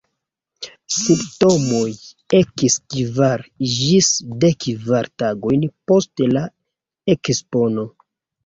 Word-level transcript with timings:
Simptomoj 0.99 1.89
ekis 2.39 2.77
kvar 2.93 3.45
ĝis 3.75 4.11
dekkvar 4.47 5.11
tagojn 5.23 5.69
post 5.93 6.25
la 6.33 6.45
ekspono. 7.17 7.89